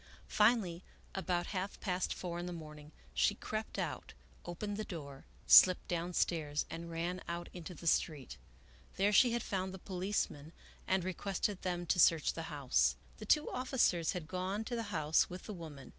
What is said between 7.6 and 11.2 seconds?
the street. There she had found the policemen and re